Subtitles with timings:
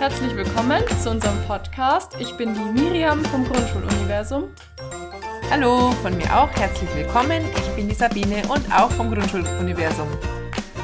[0.00, 2.16] Herzlich willkommen zu unserem Podcast.
[2.18, 4.48] Ich bin die Miriam vom Grundschuluniversum.
[5.50, 7.42] Hallo, von mir auch herzlich willkommen.
[7.54, 10.08] Ich bin die Sabine und auch vom Grundschuluniversum.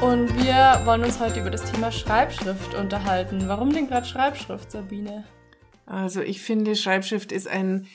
[0.01, 3.45] Und wir wollen uns heute über das Thema Schreibschrift unterhalten.
[3.47, 5.23] Warum denn gerade Schreibschrift, Sabine?
[5.87, 7.87] Also ich finde, Schreibschrift ist ein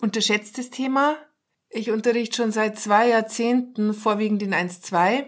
[0.00, 1.14] unterschätztes Thema.
[1.70, 5.24] Ich unterrichte schon seit zwei Jahrzehnten vorwiegend in 1.2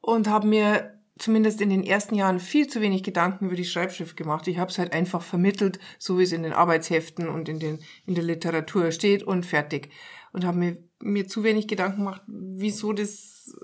[0.00, 4.16] und habe mir zumindest in den ersten Jahren viel zu wenig Gedanken über die Schreibschrift
[4.16, 4.46] gemacht.
[4.48, 7.78] Ich habe es halt einfach vermittelt, so wie es in den Arbeitsheften und in, den,
[8.06, 9.90] in der Literatur steht und fertig.
[10.32, 13.56] Und habe mir, mir zu wenig Gedanken gemacht, wieso das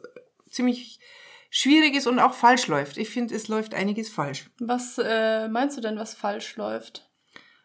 [0.51, 1.01] ziemlich
[1.51, 2.97] schwierig ist und auch falsch läuft.
[2.97, 4.50] Ich finde, es läuft einiges falsch.
[4.59, 7.11] Was äh, meinst du denn, was falsch läuft?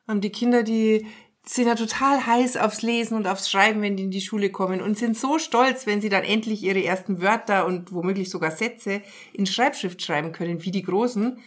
[0.08, 1.08] Und die Kinder, die
[1.50, 4.82] sind ja total heiß aufs Lesen und aufs Schreiben, wenn die in die Schule kommen
[4.82, 9.02] und sind so stolz, wenn sie dann endlich ihre ersten Wörter und womöglich sogar Sätze
[9.34, 11.40] in Schreibschrift schreiben können, wie die Großen.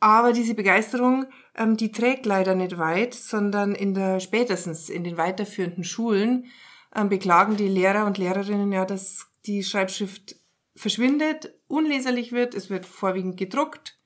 [0.00, 1.26] Aber diese Begeisterung,
[1.56, 6.46] ähm, die trägt leider nicht weit, sondern in der spätestens in den weiterführenden Schulen
[6.94, 10.36] ähm, beklagen die Lehrer und Lehrerinnen ja, dass die Schreibschrift
[10.76, 13.98] verschwindet, unleserlich wird, es wird vorwiegend gedruckt.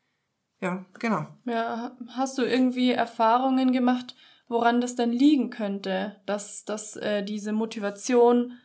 [0.61, 1.27] Ja, genau.
[1.45, 4.15] Ja, hast du irgendwie Erfahrungen gemacht,
[4.53, 8.59] woran das denn liegen könnte, dass, dass äh, diese Motivation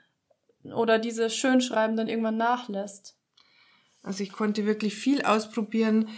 [0.64, 3.18] oder dieses Schönschreiben dann irgendwann nachlässt?
[4.04, 6.10] Also ich konnte wirklich viel ausprobieren.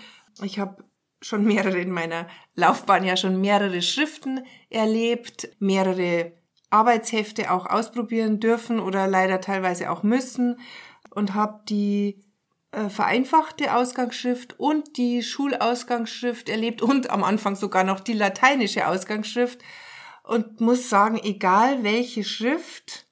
[0.44, 0.84] Ich habe
[1.22, 6.34] schon mehrere in meiner Laufbahn ja schon mehrere Schriften erlebt, mehrere
[6.70, 10.60] Arbeitshefte auch ausprobieren dürfen oder leider teilweise auch müssen
[11.10, 12.24] und habe die
[12.72, 19.62] äh, vereinfachte Ausgangsschrift und die Schulausgangsschrift erlebt und am Anfang sogar noch die lateinische Ausgangsschrift
[20.24, 23.08] und muss sagen, egal welche Schrift,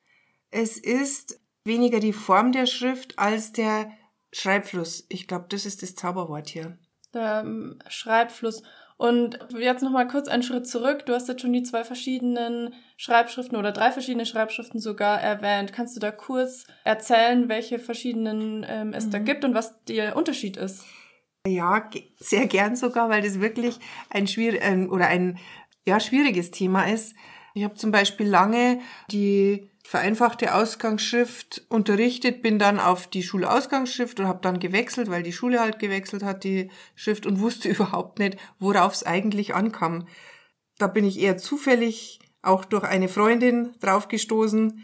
[0.51, 3.91] es ist weniger die Form der Schrift als der
[4.31, 5.05] Schreibfluss.
[5.09, 6.77] Ich glaube, das ist das Zauberwort hier.
[7.13, 8.61] Der ähm, Schreibfluss.
[8.97, 11.05] Und jetzt nochmal kurz einen Schritt zurück.
[11.05, 15.71] Du hast jetzt schon die zwei verschiedenen Schreibschriften oder drei verschiedene Schreibschriften sogar erwähnt.
[15.71, 19.11] Kannst du da kurz erzählen, welche verschiedenen ähm, es mhm.
[19.11, 20.83] da gibt und was der Unterschied ist?
[21.45, 25.37] Ja, sehr gern sogar, weil das wirklich ein schwierig ähm, oder ein
[25.85, 27.15] ja, schwieriges Thema ist.
[27.53, 28.79] Ich habe zum Beispiel lange
[29.11, 35.31] die vereinfachte Ausgangsschrift unterrichtet, bin dann auf die Schulausgangsschrift und habe dann gewechselt, weil die
[35.31, 40.05] Schule halt gewechselt hat, die Schrift, und wusste überhaupt nicht, worauf es eigentlich ankam.
[40.77, 44.83] Da bin ich eher zufällig auch durch eine Freundin draufgestoßen,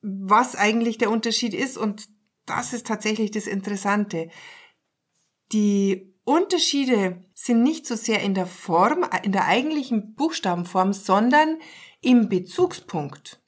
[0.00, 1.76] was eigentlich der Unterschied ist.
[1.76, 2.08] Und
[2.46, 4.30] das ist tatsächlich das Interessante.
[5.50, 11.58] Die Unterschiede sind nicht so sehr in der Form, in der eigentlichen Buchstabenform, sondern
[12.00, 13.39] im Bezugspunkt.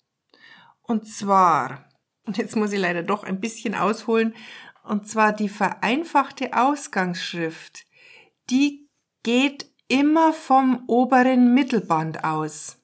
[0.82, 1.88] Und zwar,
[2.26, 4.34] und jetzt muss ich leider doch ein bisschen ausholen,
[4.84, 7.84] und zwar die vereinfachte Ausgangsschrift,
[8.50, 8.88] die
[9.22, 12.78] geht immer vom oberen Mittelband aus.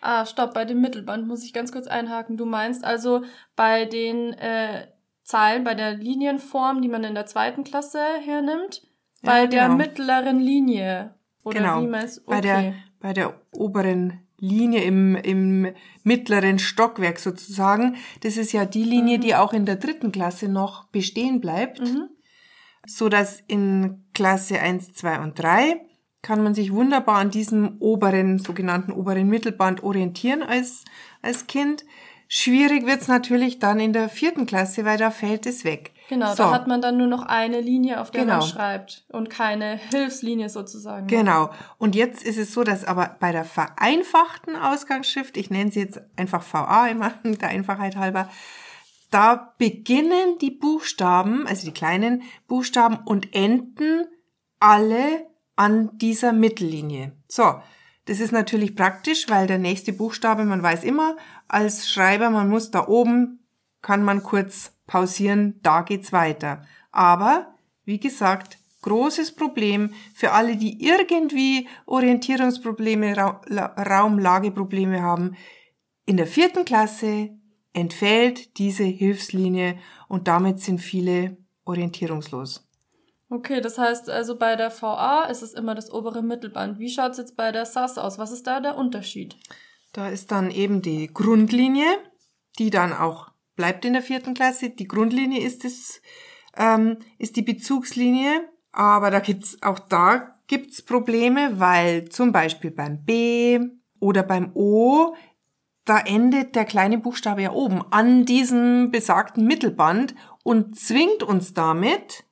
[0.00, 2.36] Ah, stopp, bei dem Mittelband muss ich ganz kurz einhaken.
[2.36, 3.22] Du meinst also
[3.54, 4.88] bei den äh,
[5.22, 8.82] Zahlen, bei der Linienform, die man in der zweiten Klasse hernimmt,
[9.22, 9.50] ja, bei genau.
[9.50, 11.14] der mittleren Linie.
[11.44, 11.82] Oder genau.
[11.82, 12.22] wie meinst du?
[12.22, 12.34] Okay.
[12.34, 15.68] Bei der, bei der oberen Linie im, im
[16.02, 17.94] mittleren Stockwerk sozusagen.
[18.22, 19.22] Das ist ja die Linie, mhm.
[19.22, 21.80] die auch in der dritten Klasse noch bestehen bleibt.
[21.80, 22.08] Mhm.
[22.84, 25.80] So dass in Klasse 1, 2 und 3
[26.22, 30.84] kann man sich wunderbar an diesem oberen, sogenannten oberen Mittelband orientieren als,
[31.22, 31.84] als Kind.
[32.26, 35.92] Schwierig wird's natürlich dann in der vierten Klasse, weil da fällt es weg.
[36.12, 36.42] Genau, so.
[36.42, 38.40] da hat man dann nur noch eine Linie, auf der genau.
[38.40, 41.06] man schreibt und keine Hilfslinie sozusagen.
[41.06, 41.48] Genau.
[41.78, 46.02] Und jetzt ist es so, dass aber bei der vereinfachten Ausgangsschrift, ich nenne sie jetzt
[46.16, 48.28] einfach VA immer, der Einfachheit halber,
[49.10, 54.04] da beginnen die Buchstaben, also die kleinen Buchstaben und enden
[54.60, 57.12] alle an dieser Mittellinie.
[57.26, 57.54] So,
[58.04, 61.16] das ist natürlich praktisch, weil der nächste Buchstabe, man weiß immer,
[61.48, 63.46] als Schreiber, man muss da oben,
[63.80, 66.62] kann man kurz pausieren, da geht's weiter.
[66.90, 67.54] Aber,
[67.84, 75.36] wie gesagt, großes Problem für alle, die irgendwie Orientierungsprobleme, Raumlageprobleme haben.
[76.04, 77.30] In der vierten Klasse
[77.72, 79.78] entfällt diese Hilfslinie
[80.08, 82.68] und damit sind viele orientierungslos.
[83.30, 86.78] Okay, das heißt also bei der VA ist es immer das obere Mittelband.
[86.78, 88.18] Wie schaut es jetzt bei der SAS aus?
[88.18, 89.36] Was ist da der Unterschied?
[89.94, 91.86] Da ist dann eben die Grundlinie,
[92.58, 94.70] die dann auch bleibt in der vierten Klasse.
[94.70, 96.00] Die Grundlinie ist es,
[96.56, 103.04] ähm, ist die Bezugslinie, aber da gibt's auch da gibt's Probleme, weil zum Beispiel beim
[103.04, 103.58] B
[104.00, 105.14] oder beim O
[105.84, 110.14] da endet der kleine Buchstabe ja oben an diesem besagten Mittelband
[110.44, 112.24] und zwingt uns damit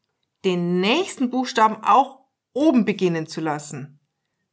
[0.45, 2.21] den nächsten Buchstaben auch
[2.53, 4.01] oben beginnen zu lassen.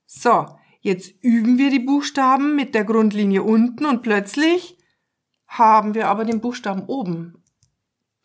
[0.05, 0.47] So,
[0.81, 4.76] jetzt üben wir die Buchstaben mit der Grundlinie unten und plötzlich
[5.47, 7.41] haben wir aber den Buchstaben oben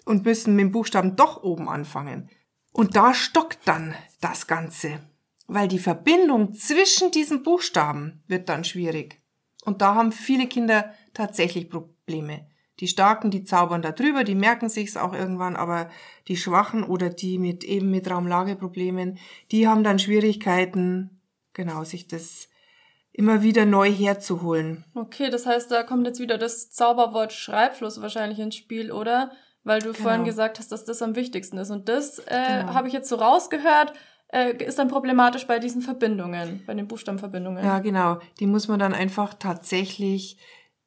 [0.04, 2.28] und müssen mit dem Buchstaben doch oben anfangen.
[2.72, 5.00] Und da stockt dann das Ganze,
[5.46, 9.20] weil die Verbindung zwischen diesen Buchstaben wird dann schwierig.
[9.64, 12.46] Und da haben viele Kinder tatsächlich Probleme.
[12.80, 15.88] Die Starken, die zaubern da drüber, die merken sich's auch irgendwann, aber
[16.26, 19.18] die Schwachen oder die mit eben mit Raumlageproblemen,
[19.52, 21.20] die haben dann Schwierigkeiten,
[21.52, 22.48] genau, sich das
[23.12, 24.84] immer wieder neu herzuholen.
[24.94, 29.32] Okay, das heißt, da kommt jetzt wieder das Zauberwort Schreibfluss wahrscheinlich ins Spiel, oder?
[29.64, 30.02] Weil du genau.
[30.02, 31.70] vorhin gesagt hast, dass das am wichtigsten ist.
[31.70, 32.74] Und das äh, genau.
[32.74, 33.92] habe ich jetzt so rausgehört,
[34.28, 37.64] äh, ist dann problematisch bei diesen Verbindungen, bei den Buchstabenverbindungen.
[37.64, 38.18] Ja, genau.
[38.40, 40.38] Die muss man dann einfach tatsächlich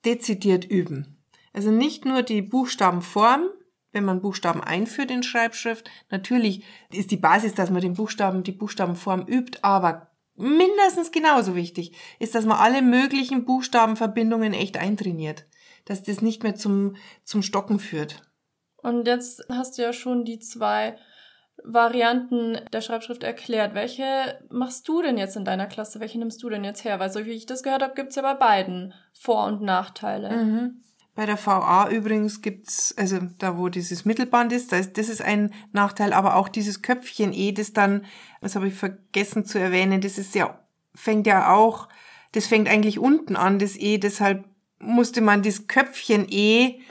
[0.04, 1.24] dezidiert üben.
[1.54, 3.48] Also nicht nur die Buchstabenform,
[3.94, 5.90] wenn man Buchstaben einführt in Schreibschrift.
[6.10, 11.96] Natürlich ist die Basis, dass man den Buchstaben, die Buchstabenform übt, aber mindestens genauso wichtig
[12.20, 15.46] ist, dass man alle möglichen Buchstabenverbindungen echt eintrainiert.
[15.86, 18.22] Dass das nicht mehr zum, zum Stocken führt.
[18.78, 20.98] Und jetzt hast du ja schon die zwei
[21.64, 23.74] Varianten der Schreibschrift erklärt.
[23.74, 26.00] Welche machst du denn jetzt in deiner Klasse?
[26.00, 27.00] Welche nimmst du denn jetzt her?
[27.00, 30.30] Weil so wie ich das gehört habe, gibt's ja bei beiden Vor- und Nachteile.
[30.32, 30.84] Mhm.
[31.16, 35.54] Bei der VA übrigens gibt's also da wo dieses Mittelband ist, das, das ist ein
[35.72, 38.06] Nachteil, aber auch dieses Köpfchen E, das dann,
[38.42, 40.60] das habe ich vergessen zu erwähnen, das ist ja,
[40.94, 41.88] fängt ja auch,
[42.34, 44.44] das fängt eigentlich unten an, das E, deshalb
[44.80, 46.82] musste man das Köpfchen E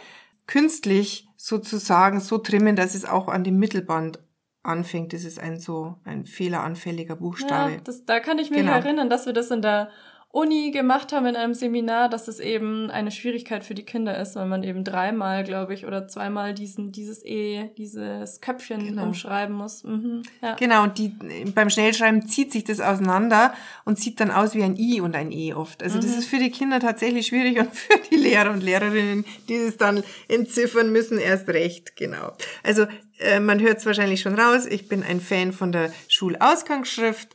[0.46, 4.18] künstlich sozusagen so trimmen, dass es auch an dem Mittelband
[4.62, 5.12] anfängt.
[5.12, 7.72] Das ist ein so ein fehleranfälliger Buchstabe.
[7.72, 8.72] Ja, das, da kann ich mich genau.
[8.72, 9.90] erinnern, dass wir das in der
[10.34, 14.34] Uni gemacht haben in einem Seminar, dass es eben eine Schwierigkeit für die Kinder ist,
[14.34, 19.04] weil man eben dreimal, glaube ich, oder zweimal diesen, dieses E, dieses Köpfchen genau.
[19.04, 19.84] umschreiben muss.
[19.84, 20.56] Mhm, ja.
[20.56, 21.14] Genau, und die,
[21.54, 23.54] beim Schnellschreiben zieht sich das auseinander
[23.84, 25.84] und sieht dann aus wie ein I und ein E oft.
[25.84, 26.02] Also mhm.
[26.02, 29.76] das ist für die Kinder tatsächlich schwierig und für die Lehrer und Lehrerinnen, die es
[29.76, 32.32] dann entziffern müssen, erst recht, genau.
[32.64, 32.86] Also
[33.20, 37.28] äh, man hört es wahrscheinlich schon raus, ich bin ein Fan von der Schulausgangsschrift.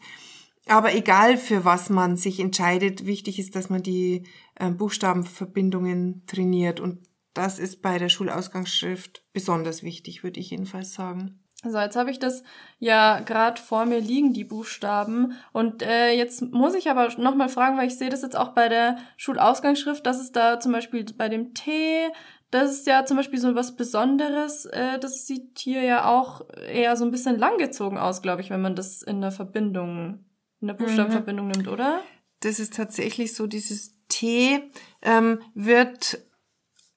[0.70, 6.80] Aber egal für was man sich entscheidet, wichtig ist, dass man die äh, Buchstabenverbindungen trainiert.
[6.80, 7.00] Und
[7.34, 11.44] das ist bei der Schulausgangsschrift besonders wichtig, würde ich jedenfalls sagen.
[11.64, 12.44] So, jetzt habe ich das
[12.78, 15.34] ja gerade vor mir liegen, die Buchstaben.
[15.54, 18.70] Und äh, jetzt muss ich aber nochmal fragen, weil ich sehe das jetzt auch bei
[18.70, 22.08] der Schulausgangsschrift, dass es da zum Beispiel bei dem T,
[22.52, 24.66] das ist ja zum Beispiel so was Besonderes.
[24.66, 28.62] Äh, das sieht hier ja auch eher so ein bisschen langgezogen aus, glaube ich, wenn
[28.62, 30.26] man das in der Verbindung
[30.62, 31.52] eine Buchstabenverbindung mhm.
[31.52, 32.02] nimmt, oder?
[32.42, 34.60] Das ist tatsächlich so, dieses T
[35.02, 36.20] ähm, wird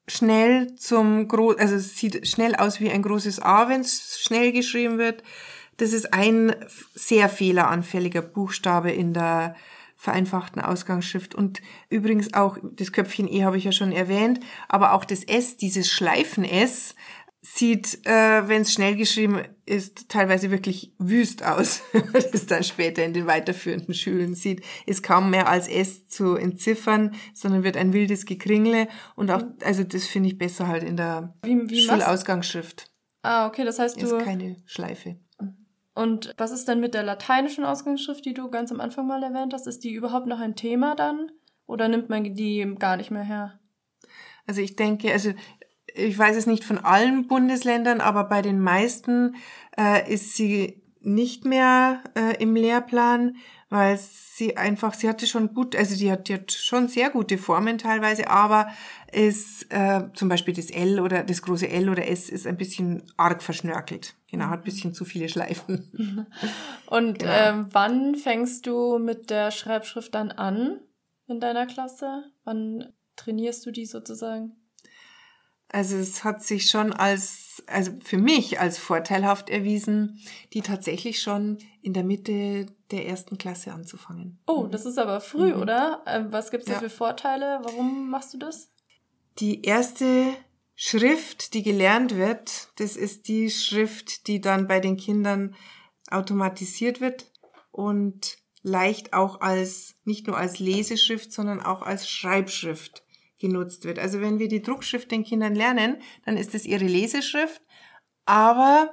[0.08, 4.52] schnell zum groß, also es sieht schnell aus wie ein großes A, wenn es schnell
[4.52, 5.22] geschrieben wird.
[5.76, 6.54] Das ist ein
[6.94, 9.56] sehr fehleranfälliger Buchstabe in der
[9.96, 11.34] vereinfachten Ausgangsschrift.
[11.34, 15.56] Und übrigens auch das Köpfchen E habe ich ja schon erwähnt, aber auch das S,
[15.56, 16.96] dieses Schleifen S,
[17.44, 21.82] sieht, äh, wenn es schnell geschrieben ist, teilweise wirklich wüst aus.
[22.32, 27.16] das dann später in den weiterführenden Schulen sieht, ist kaum mehr als S zu entziffern,
[27.34, 28.86] sondern wird ein wildes Gekringle.
[29.16, 32.90] Und auch, also das finde ich besser halt in der wie, wie Schulausgangsschrift.
[33.22, 34.06] Ah, okay, das heißt du...
[34.06, 35.16] Ist keine Schleife.
[35.94, 39.52] Und was ist denn mit der lateinischen Ausgangsschrift, die du ganz am Anfang mal erwähnt
[39.52, 39.66] hast?
[39.66, 41.30] Ist die überhaupt noch ein Thema dann?
[41.66, 43.58] Oder nimmt man die gar nicht mehr her?
[44.46, 45.32] Also ich denke, also
[45.94, 49.36] ich weiß es nicht von allen Bundesländern, aber bei den meisten
[49.78, 53.36] äh, ist sie nicht mehr äh, im Lehrplan,
[53.68, 57.38] weil sie einfach, sie hatte schon gut, also die hat, die hat schon sehr gute
[57.38, 58.68] Formen teilweise, aber
[59.10, 63.02] ist äh, zum Beispiel das L oder das große L oder S ist ein bisschen
[63.16, 64.14] arg verschnörkelt.
[64.30, 66.26] Genau, hat ein bisschen zu viele Schleifen.
[66.86, 67.32] Und genau.
[67.32, 70.80] ähm, wann fängst du mit der Schreibschrift dann an
[71.26, 72.24] in deiner Klasse?
[72.44, 74.56] Wann trainierst du die sozusagen?
[75.72, 80.20] Also es hat sich schon als, also für mich als vorteilhaft erwiesen,
[80.52, 84.38] die tatsächlich schon in der Mitte der ersten Klasse anzufangen.
[84.46, 85.62] Oh, das ist aber früh, mhm.
[85.62, 86.02] oder?
[86.06, 86.78] Ähm, was gibt's da ja.
[86.78, 87.60] für Vorteile?
[87.62, 88.70] Warum machst du das?
[89.38, 90.34] Die erste
[90.74, 95.54] Schrift, die gelernt wird, das ist die Schrift, die dann bei den Kindern
[96.10, 97.32] automatisiert wird
[97.70, 103.02] und leicht auch als, nicht nur als Leseschrift, sondern auch als Schreibschrift
[103.42, 103.98] genutzt wird.
[103.98, 107.60] Also wenn wir die Druckschrift den Kindern lernen, dann ist es ihre Leseschrift,
[108.24, 108.90] aber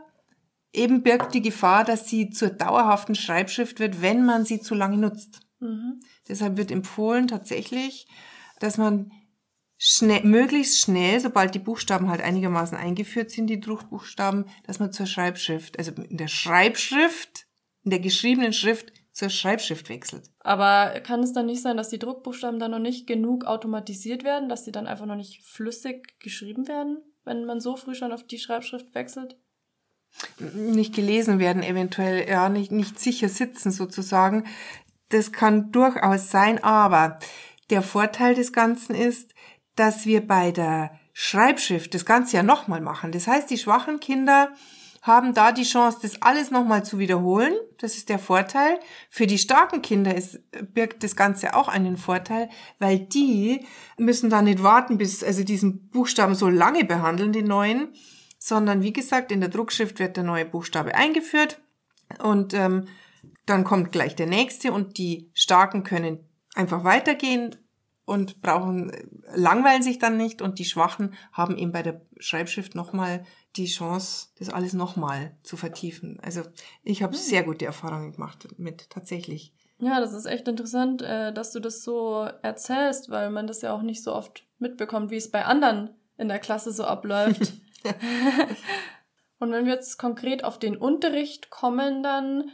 [0.74, 4.98] eben birgt die Gefahr, dass sie zur dauerhaften Schreibschrift wird, wenn man sie zu lange
[4.98, 5.40] nutzt.
[5.62, 6.02] Mhm.
[6.28, 8.08] Deshalb wird empfohlen tatsächlich,
[8.60, 9.12] dass man
[9.78, 15.06] schnell, möglichst schnell, sobald die Buchstaben halt einigermaßen eingeführt sind, die Druckbuchstaben, dass man zur
[15.06, 17.46] Schreibschrift, also in der Schreibschrift
[17.84, 20.32] in der geschriebenen Schrift zur Schreibschrift wechselt.
[20.40, 24.48] Aber kann es dann nicht sein, dass die Druckbuchstaben dann noch nicht genug automatisiert werden,
[24.48, 28.24] dass sie dann einfach noch nicht flüssig geschrieben werden, wenn man so früh schon auf
[28.24, 29.36] die Schreibschrift wechselt?
[30.40, 34.48] Nicht gelesen werden, eventuell, ja, nicht, nicht sicher sitzen sozusagen.
[35.10, 37.20] Das kann durchaus sein, aber
[37.70, 39.34] der Vorteil des Ganzen ist,
[39.76, 43.12] dass wir bei der Schreibschrift das Ganze ja nochmal machen.
[43.12, 44.54] Das heißt, die schwachen Kinder
[45.10, 47.54] haben da die Chance, das alles nochmal zu wiederholen.
[47.80, 48.80] Das ist der Vorteil.
[49.10, 50.40] Für die starken Kinder ist,
[50.74, 52.50] birgt das Ganze auch einen Vorteil,
[52.80, 53.66] weil die
[53.98, 57.90] müssen da nicht warten, bis, also diesen Buchstaben so lange behandeln, den neuen,
[58.38, 61.60] sondern wie gesagt, in der Druckschrift wird der neue Buchstabe eingeführt
[62.24, 62.88] und ähm,
[63.46, 67.56] dann kommt gleich der nächste und die Starken können einfach weitergehen
[68.06, 68.92] und brauchen,
[69.36, 73.24] langweilen sich dann nicht und die Schwachen haben eben bei der Schreibschrift nochmal
[73.56, 76.20] die Chance, das alles nochmal zu vertiefen.
[76.22, 76.44] Also
[76.84, 77.20] ich habe hm.
[77.20, 79.54] sehr gute Erfahrungen gemacht mit tatsächlich.
[79.80, 83.74] Ja, das ist echt interessant, äh, dass du das so erzählst, weil man das ja
[83.74, 87.54] auch nicht so oft mitbekommt, wie es bei anderen in der Klasse so abläuft.
[89.40, 92.52] Und wenn wir jetzt konkret auf den Unterricht kommen, dann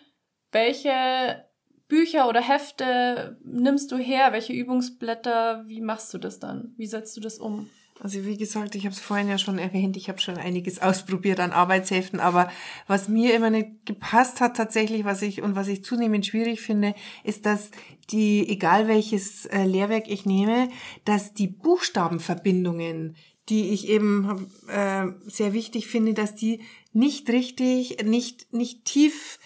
[0.51, 1.45] welche
[1.87, 4.31] Bücher oder Hefte nimmst du her?
[4.31, 5.63] Welche Übungsblätter?
[5.67, 6.73] Wie machst du das dann?
[6.77, 7.69] Wie setzt du das um?
[8.01, 11.39] Also wie gesagt, ich habe es vorhin ja schon erwähnt, ich habe schon einiges ausprobiert
[11.39, 12.51] an Arbeitsheften, aber
[12.87, 16.93] was mir immer nicht gepasst hat tatsächlich, was ich und was ich zunehmend schwierig finde,
[17.23, 17.71] ist, dass
[18.11, 20.69] die, egal welches äh, Lehrwerk ich nehme,
[21.05, 23.15] dass die Buchstabenverbindungen,
[23.49, 26.61] die ich eben äh, sehr wichtig finde, dass die
[26.91, 29.39] nicht richtig, nicht, nicht tief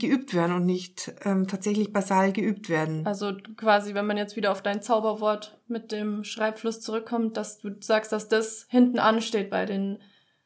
[0.00, 3.06] geübt werden und nicht ähm, tatsächlich basal geübt werden.
[3.06, 7.70] Also quasi, wenn man jetzt wieder auf dein Zauberwort mit dem Schreibfluss zurückkommt, dass du
[7.80, 9.98] sagst, dass das hinten ansteht bei den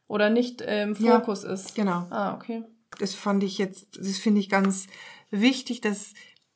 [0.06, 1.75] oder nicht im Fokus ja, ist.
[1.75, 2.06] Genau.
[2.11, 2.64] Ah, okay.
[2.99, 4.87] Das fand ich jetzt, das finde ich ganz
[5.30, 6.12] wichtig, dass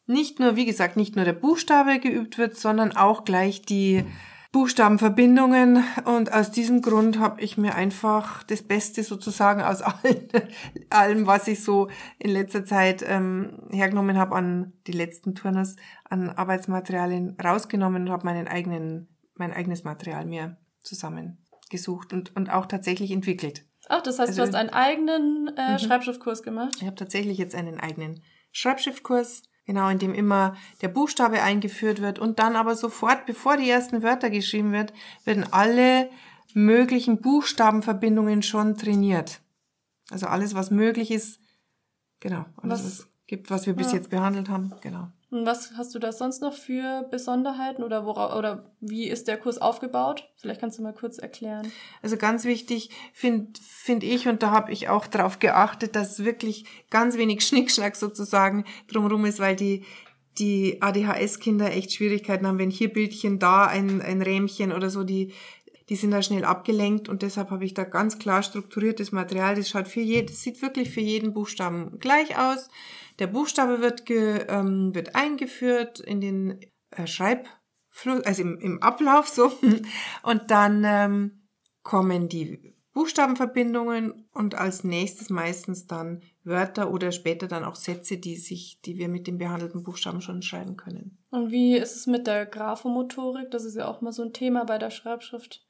[0.07, 4.05] nicht nur, wie gesagt, nicht nur der Buchstabe geübt wird, sondern auch gleich die
[4.51, 10.29] Buchstabenverbindungen und aus diesem Grund habe ich mir einfach das Beste sozusagen aus allen,
[10.91, 11.89] allem, was ich so
[12.19, 18.25] in letzter Zeit ähm, hergenommen habe an die letzten Turners, an Arbeitsmaterialien rausgenommen und habe
[18.25, 23.67] meinen eigenen, mein eigenes Material mir zusammengesucht und, und auch tatsächlich entwickelt.
[23.91, 25.79] Ach, das heißt, also, du hast einen eigenen äh, mhm.
[25.79, 26.77] Schreibschriftkurs gemacht?
[26.79, 32.19] Ich habe tatsächlich jetzt einen eigenen Schreibschriftkurs Genau, in dem immer der Buchstabe eingeführt wird
[32.19, 34.95] und dann aber sofort, bevor die ersten Wörter geschrieben wird,
[35.27, 36.09] werden alle
[36.55, 39.43] möglichen Buchstabenverbindungen schon trainiert.
[40.11, 41.39] Also alles, was möglich ist,
[42.19, 43.99] genau, alles, was, was gibt, was wir bis ja.
[43.99, 45.09] jetzt behandelt haben, genau.
[45.31, 49.37] Und was hast du da sonst noch für Besonderheiten oder wora, oder wie ist der
[49.37, 50.27] Kurs aufgebaut?
[50.37, 51.71] Vielleicht kannst du mal kurz erklären.
[52.03, 56.65] Also ganz wichtig finde find ich und da habe ich auch darauf geachtet, dass wirklich
[56.89, 59.85] ganz wenig Schnickschnack sozusagen drumherum ist, weil die
[60.39, 65.33] die ADHS-Kinder echt Schwierigkeiten haben, wenn hier Bildchen, da ein, ein Rähmchen oder so, die,
[65.89, 69.55] die sind da schnell abgelenkt und deshalb habe ich da ganz klar strukturiertes Material.
[69.55, 72.69] Das schaut für jeden, das sieht wirklich für jeden Buchstaben gleich aus.
[73.19, 79.29] Der Buchstabe wird, ge, ähm, wird eingeführt in den äh, Schreibfluss, also im, im Ablauf
[79.29, 79.53] so.
[80.23, 81.49] Und dann ähm,
[81.83, 88.35] kommen die Buchstabenverbindungen und als nächstes meistens dann Wörter oder später dann auch Sätze, die
[88.35, 91.23] sich, die wir mit den behandelten Buchstaben schon schreiben können.
[91.31, 93.53] Und wie ist es mit der Graphomotorik?
[93.53, 95.68] Das ist ja auch mal so ein Thema bei der Schreibschrift.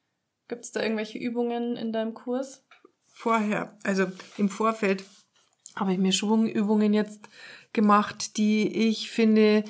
[0.49, 2.65] Gibt es da irgendwelche Übungen in deinem Kurs?
[3.07, 5.05] Vorher, also im Vorfeld
[5.75, 7.29] habe ich mir Schwungübungen jetzt
[7.71, 9.63] gemacht, die ich finde,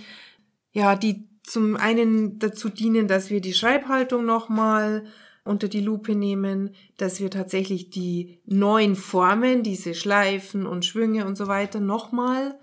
[0.72, 5.06] ja, die zum einen dazu dienen, dass wir die Schreibhaltung nochmal
[5.44, 11.36] unter die Lupe nehmen, dass wir tatsächlich die neuen Formen, diese Schleifen und Schwünge und
[11.36, 12.58] so weiter nochmal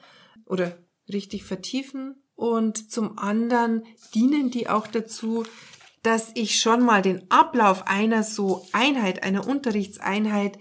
[0.46, 0.78] oder
[1.12, 2.22] richtig vertiefen.
[2.34, 3.82] Und zum anderen
[4.14, 5.44] dienen die auch dazu,
[6.06, 10.56] dass ich schon mal den Ablauf einer so Einheit, einer Unterrichtseinheit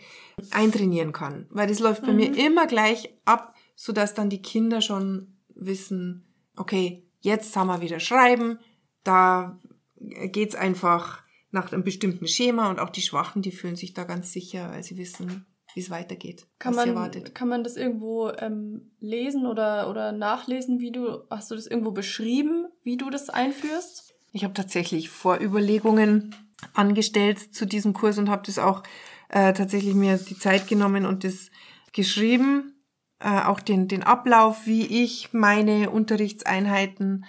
[0.50, 1.46] eintrainieren kann.
[1.52, 2.16] Weil das läuft bei mhm.
[2.16, 6.26] mir immer gleich ab, so dass dann die Kinder schon wissen,
[6.56, 8.58] okay, jetzt haben wir wieder Schreiben,
[9.04, 9.60] da
[9.98, 11.22] geht's einfach
[11.52, 14.82] nach einem bestimmten Schema und auch die Schwachen, die fühlen sich da ganz sicher, weil
[14.82, 16.48] sie wissen, wie es weitergeht.
[16.58, 21.56] Kann man, kann man das irgendwo ähm, lesen oder, oder nachlesen, wie du, hast du
[21.56, 24.15] das irgendwo beschrieben, wie du das einführst?
[24.36, 26.36] Ich habe tatsächlich Vorüberlegungen
[26.74, 28.84] angestellt zu diesem Kurs und habe das auch
[29.30, 31.52] äh, tatsächlich mir die Zeit genommen und das
[31.94, 32.76] geschrieben,
[33.20, 37.24] äh, auch den, den Ablauf, wie ich meine Unterrichtseinheiten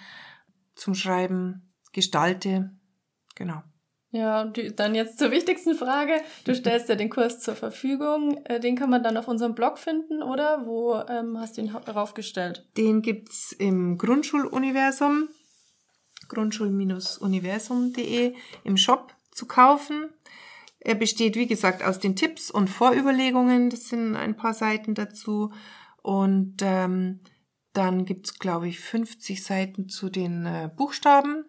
[0.75, 2.71] zum Schreiben gestalte.
[3.35, 3.63] Genau.
[4.11, 6.19] Ja, die, dann jetzt zur wichtigsten Frage.
[6.43, 8.37] Du stellst ja den Kurs zur Verfügung.
[8.43, 10.65] Äh, den kann man dann auf unserem Blog finden, oder?
[10.65, 12.67] Wo ähm, hast du ihn draufgestellt?
[12.75, 15.29] Den gibt's im Grundschuluniversum,
[16.29, 20.09] grundschul-universum.de im Shop zu kaufen.
[20.79, 23.69] Er besteht, wie gesagt, aus den Tipps und Vorüberlegungen.
[23.69, 25.51] Das sind ein paar Seiten dazu.
[26.01, 27.19] Und ähm,
[27.73, 31.45] dann gibt's, glaube ich, 50 Seiten zu den äh, Buchstaben.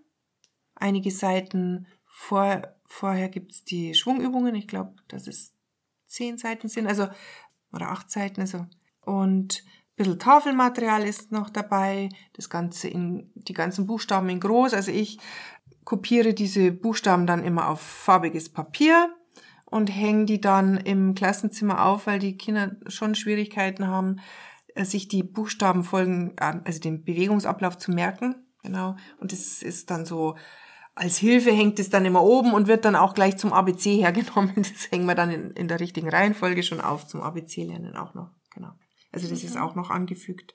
[0.75, 4.55] Einige Seiten vor, vorher gibt's die Schwungübungen.
[4.55, 5.53] Ich glaube, dass es
[6.07, 7.09] zehn Seiten sind, also
[7.73, 8.41] oder acht Seiten.
[8.41, 8.67] Also.
[9.03, 9.63] Und
[9.99, 12.09] bisschen Tafelmaterial ist noch dabei.
[12.33, 14.73] Das Ganze in die ganzen Buchstaben in groß.
[14.73, 15.19] Also ich
[15.85, 19.15] kopiere diese Buchstaben dann immer auf farbiges Papier
[19.67, 24.21] und hängen die dann im Klassenzimmer auf, weil die Kinder schon Schwierigkeiten haben,
[24.75, 28.37] äh, sich die Buchstabenfolgen, also den Bewegungsablauf zu merken.
[28.63, 28.97] Genau.
[29.21, 30.37] Und das ist dann so,
[30.95, 34.55] als Hilfe hängt es dann immer oben und wird dann auch gleich zum ABC hergenommen.
[34.57, 38.31] Das hängen wir dann in, in der richtigen Reihenfolge schon auf zum ABC-Lernen auch noch.
[39.13, 39.47] Also das okay.
[39.47, 40.55] ist auch noch angefügt.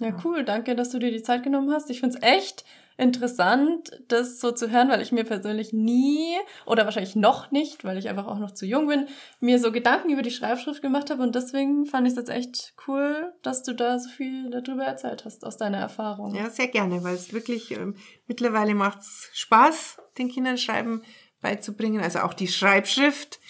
[0.00, 0.44] Ja, cool.
[0.44, 1.88] Danke, dass du dir die Zeit genommen hast.
[1.90, 2.64] Ich finde es echt
[2.98, 7.98] interessant, das so zu hören, weil ich mir persönlich nie oder wahrscheinlich noch nicht, weil
[7.98, 9.06] ich einfach auch noch zu jung bin,
[9.40, 12.74] mir so Gedanken über die Schreibschrift gemacht habe und deswegen fand ich es jetzt echt
[12.88, 16.34] cool, dass du da so viel darüber erzählt hast aus deiner Erfahrung.
[16.34, 21.02] Ja, sehr gerne, weil es wirklich ähm, mittlerweile macht es Spaß, den Kindern Schreiben
[21.42, 23.40] beizubringen, also auch die Schreibschrift,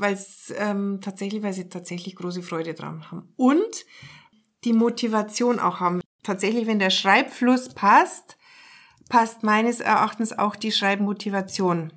[0.00, 3.84] weil es ähm, tatsächlich, weil sie tatsächlich große Freude dran haben und
[4.64, 6.00] die Motivation auch haben.
[6.22, 8.36] Tatsächlich, wenn der Schreibfluss passt,
[9.08, 11.92] passt meines Erachtens auch die Schreibmotivation.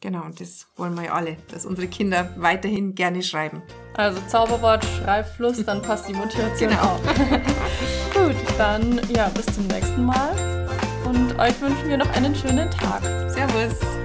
[0.00, 3.62] Genau, und das wollen wir ja alle, dass unsere Kinder weiterhin gerne schreiben.
[3.94, 6.82] Also Zauberwort, Schreibfluss, dann passt die Motivation genau.
[6.82, 7.02] auch.
[8.14, 10.68] Gut, dann ja, bis zum nächsten Mal
[11.04, 13.02] und euch wünschen wir noch einen schönen Tag.
[13.30, 14.01] Servus.